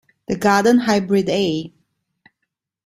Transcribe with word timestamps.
The 0.27 0.35
garden 0.35 0.79
hybrid 0.79 1.29
A. 1.29 1.71